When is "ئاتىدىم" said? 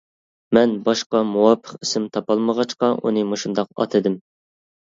3.79-4.21